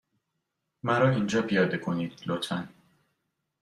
[0.83, 2.67] مرا اینجا پیاده کنید، لطفا.